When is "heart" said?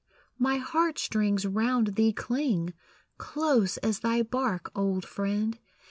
0.57-0.97